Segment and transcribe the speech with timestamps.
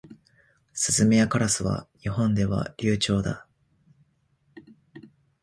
[0.73, 3.45] スズメやカラスは日本では留鳥だ。